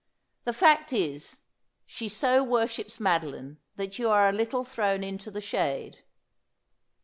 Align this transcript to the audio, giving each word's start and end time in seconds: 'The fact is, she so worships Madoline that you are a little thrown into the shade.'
'The 0.45 0.53
fact 0.53 0.91
is, 0.93 1.41
she 1.85 2.09
so 2.09 2.43
worships 2.43 2.97
Madoline 2.97 3.57
that 3.75 3.99
you 3.99 4.09
are 4.09 4.27
a 4.29 4.33
little 4.33 4.63
thrown 4.63 5.03
into 5.03 5.29
the 5.29 5.41
shade.' 5.41 5.99